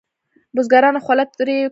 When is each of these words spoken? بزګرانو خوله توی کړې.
بزګرانو 0.55 1.03
خوله 1.05 1.25
توی 1.37 1.37
کړې. 1.39 1.57